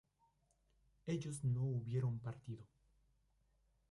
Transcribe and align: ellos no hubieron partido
ellos 1.05 1.43
no 1.43 1.61
hubieron 1.61 2.17
partido 2.17 2.65